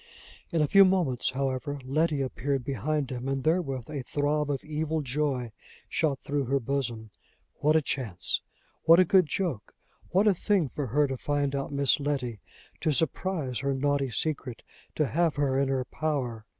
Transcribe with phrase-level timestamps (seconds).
[0.51, 5.01] In a few minutes, however, Letty appeared behind him, and therewith a throb of evil
[5.01, 5.51] joy
[5.89, 7.11] shot through her bosom:
[7.59, 8.41] what a chance!
[8.85, 9.75] what a good joke!
[10.09, 12.41] what a thing for her to find out Miss Letty;
[12.79, 14.63] to surprise her naughty secret!
[14.95, 16.47] to have her in her power!